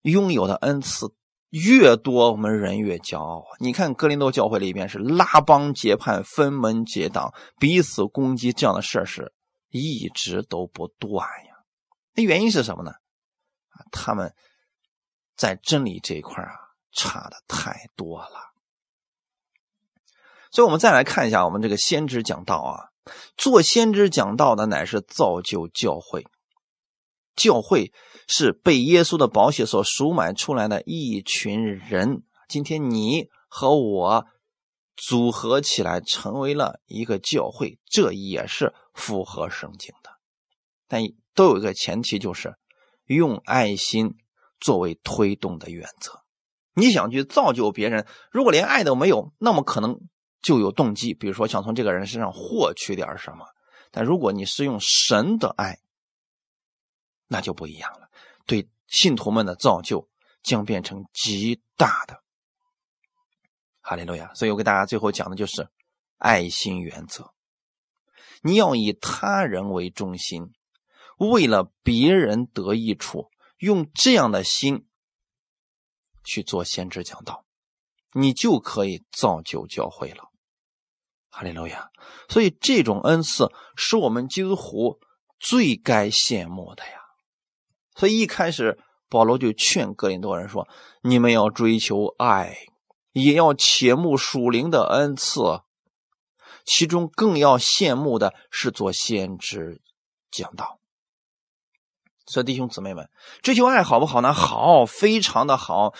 [0.00, 1.14] 拥有的恩赐
[1.50, 3.44] 越多，我们人越骄傲。
[3.60, 9.34] 你看格林多教会里边是拉帮结派、分门结党、彼此攻击这样的事儿是
[9.68, 11.52] 一直都不断呀。
[12.14, 12.92] 那原因是什么呢？
[13.90, 14.32] 他们
[15.36, 16.54] 在真理这一块啊，
[16.92, 18.54] 差的太多了。
[20.50, 22.91] 所以，我们再来看一下我们这个先知讲道啊，
[23.36, 26.26] 做先知讲道的乃是造就教会，
[27.34, 27.92] 教会
[28.26, 32.22] 是被耶稣的宝血所赎买出来的一群人。
[32.48, 34.26] 今天你和我
[34.96, 40.10] 组合起来成为了一个教会，这也是符合圣经的，
[40.88, 41.02] 但
[41.34, 42.54] 都有一个前提，就是。
[43.06, 44.14] 用爱心
[44.58, 46.20] 作为推动的原则，
[46.74, 50.00] 你想去造就别人，如果连爱都没有，那么可能
[50.42, 53.46] 就有动机，比如说想从这个人身上获取点什么。
[53.90, 55.78] 但如果你是用神的爱，
[57.28, 58.10] 那就不一样了，
[58.46, 60.08] 对信徒们的造就
[60.42, 62.22] 将变成极大的。
[63.80, 64.32] 哈利路亚！
[64.34, 65.68] 所以我给大家最后讲的就是
[66.16, 67.32] 爱心原则，
[68.42, 70.52] 你要以他人为中心。
[71.18, 74.88] 为了别人得益处，用这样的心
[76.24, 77.44] 去做先知讲道，
[78.12, 80.31] 你就可以造就教会了。
[81.34, 81.90] 哈利路亚！
[82.28, 85.00] 所以这种恩赐是我们基督徒
[85.40, 86.92] 最该羡慕的呀。
[87.96, 88.78] 所以一开始
[89.08, 90.68] 保罗就劝格林多人说
[91.02, 92.54] ：“你们要追求爱，
[93.12, 95.62] 也要切慕属灵的恩赐，
[96.64, 99.80] 其中更要羡慕的是做先知
[100.30, 100.80] 讲道。”
[102.26, 103.08] 所以，弟兄姊妹们，
[103.42, 104.34] 追求爱好不好呢？
[104.34, 105.94] 好，非常的好。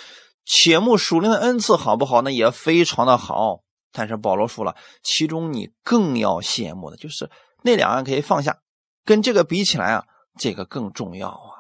[0.45, 2.30] 且慕属灵的恩赐好不好呢？
[2.30, 3.61] 也非常的好。
[3.93, 7.30] 但是保罗说了，其中你更要羡慕的就是
[7.62, 8.61] 那两样可以放下，
[9.05, 10.05] 跟这个比起来啊，
[10.36, 11.53] 这个更重要啊。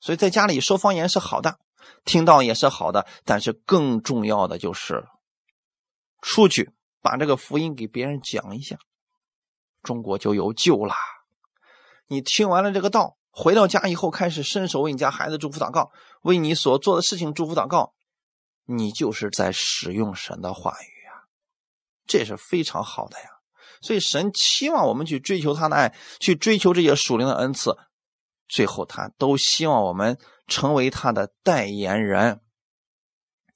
[0.00, 1.58] 所以在家里说方言是好的，
[2.04, 5.04] 听到也是好的，但是更重要的就是
[6.20, 8.78] 出去把这个福音给别人讲一下，
[9.82, 10.94] 中国就有救了。
[12.06, 13.16] 你听完了这个道。
[13.30, 15.92] 回到家以后，开始伸手为你家孩子祝福祷告，
[16.22, 17.94] 为你所做的事情祝福祷告，
[18.64, 20.97] 你就是在使用神的话语
[22.08, 23.26] 这是非常好的呀。
[23.80, 27.76] 所以神期望我们去追求他的爱，去追求这些属灵的恩赐，
[28.48, 32.40] 最后他都希望我们成为他的代言人，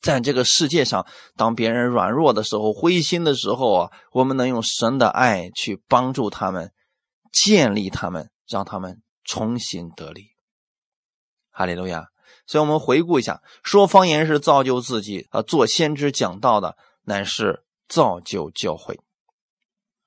[0.00, 1.04] 在这个世界上，
[1.36, 6.72] 当别人软弱的时候、灰心的时候啊，我们能用神的爱去帮助他们，
[7.32, 9.02] 建立他们，让他们。
[9.24, 10.30] 重新得力，
[11.52, 12.08] 哈利路亚！
[12.44, 17.62] 所以，我们回顾一下，说方言是造就自己啊，做先知讲道的乃是
[17.92, 18.98] 造就教会。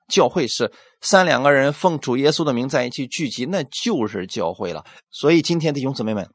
[0.07, 0.71] 教会是
[1.01, 4.83] 三两个人奉主耶稣的名在一起聚集，那就是教会了。
[5.11, 6.31] 所以，今天弟兄姊妹们，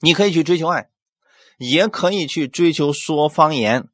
[0.00, 0.90] 你可以去追求爱，
[1.58, 3.88] 也可以去追求说方言，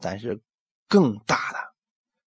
[0.00, 0.40] 但是
[0.86, 1.58] 更大的，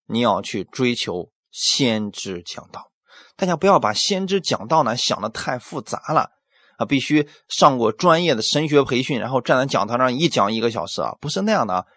[0.07, 2.91] 你要去追求先知讲道。
[3.35, 6.31] 大家不要把先知讲道呢想的太复杂了
[6.77, 6.85] 啊！
[6.85, 11.87] 必须上过专业的神学培训，然后站在讲台上一讲一个小时啊，不是那样的。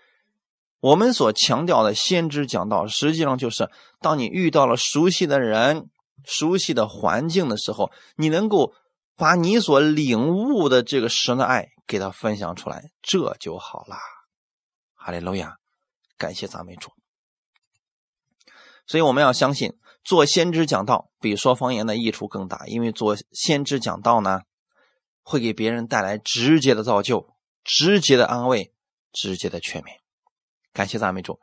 [0.80, 3.68] 我们所强调的先知讲道，实际上就是
[4.00, 5.90] 当你遇到了熟悉的人、
[6.24, 8.72] 熟悉的环境的时候，你能够
[9.16, 13.96] 把你所领悟的这个神的爱给他分享出来，这就好了。
[14.94, 15.56] 哈利路亚，
[16.16, 16.90] 感谢赞美主。
[18.86, 19.72] 所以我们要相信。
[20.04, 24.40] 做先知讲道比说方言的益处更大，因为做先知讲道呢，
[25.22, 27.28] 会给别人带来直接的造就、
[27.62, 28.72] 直接的安慰、
[29.12, 30.07] 直接的劝勉。
[30.72, 31.38] 感谢赞美主，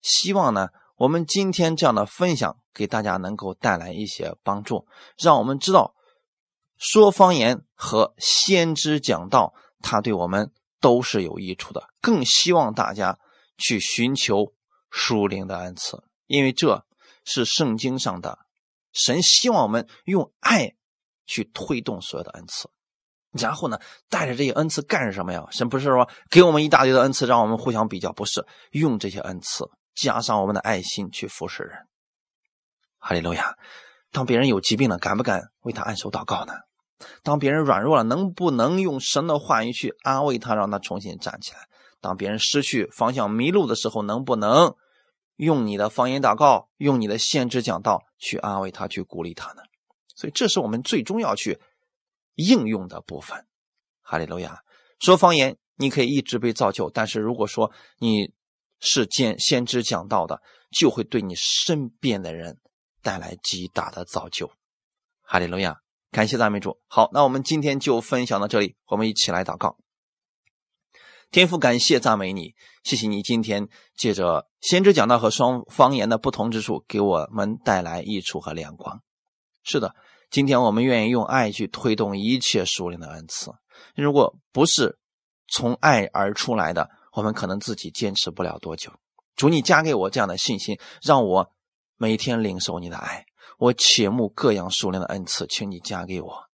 [0.00, 4.86] 希望呢，我们今天这样的分享给大家能够带来一些帮助，
[5.18, 5.94] 让我们知道
[6.76, 11.88] 说方言和先知讲道，它对我们都是有益处的。
[12.00, 13.18] 更希望大家
[13.58, 14.52] 去寻求
[14.90, 16.84] 属灵的恩赐，因为这。
[17.26, 18.40] 是圣经上的
[18.92, 20.74] 神希望我们用爱
[21.24, 22.68] 去推动所有的恩赐，
[23.38, 23.78] 然后呢，
[24.08, 25.44] 带着这些恩赐干什么呀？
[25.50, 31.78] 神不是说给我们一大堆的恩赐，让我们互相比较，不是用这些恩赐加上我们的爱心去服侍人。
[32.98, 33.56] 哈利路亚！
[34.12, 36.52] 当别人有疾病了，敢不敢为他按手祷告呢？
[37.22, 41.58] 当别人软弱了，能不能用神的话语去安慰他，让他重新站起来？
[42.00, 44.74] 当别人失去方向、迷路的时候，能不能
[45.36, 49.62] 用你的方言祷告、用你的先知讲道去安慰他、去鼓励他呢？
[50.14, 51.58] 所以，这是我们最终要去
[52.34, 53.46] 应用的部分。
[54.00, 54.62] 哈利路亚！
[55.00, 58.32] 说方言，你可以一直被造就，但是如果说你
[58.80, 62.58] 是见先知讲道的，就会对你身边的人
[63.02, 64.52] 带来极大的造就。
[65.22, 65.80] 哈利路亚！
[66.10, 66.80] 感谢赞美主。
[66.86, 69.76] 好，那我们今天就分享到这里，我们一起来祷告。
[71.32, 72.54] 天父，感谢赞美你，
[72.84, 79.02] 谢谢你今天借着先知讲道和双方言的不同之处，给我们带来益处和亮光。
[79.64, 79.96] 是的，
[80.30, 83.52] 今天我们愿意用爱去推动一切属灵的恩赐。
[83.94, 84.98] 如果不是
[85.48, 88.92] 从爱而出来的，我们可能自己坚持不了多久。
[89.36, 91.52] 主，你加给我这样的信心，让我
[91.96, 93.26] 每天领受你的爱。
[93.58, 96.44] 我且慕各样属灵的恩赐，请你加给我，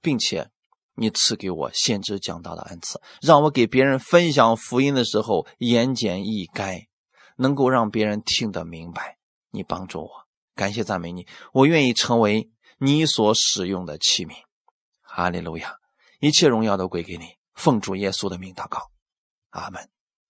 [0.00, 0.48] 并且
[0.94, 6.86] 你赐给我先知讲道的恩赐，让我给别人分享福音的时候言简意赅，
[7.36, 9.18] 能够让别人听得明白。
[9.50, 10.10] 你帮助我，
[10.54, 14.34] 感谢赞美你，我愿意成为你所使用的器皿。
[15.00, 15.76] 哈利路亚，
[16.20, 17.36] 一切荣耀都归给你。
[17.54, 18.90] 奉主耶稣的名祷告，
[19.50, 19.88] 阿门。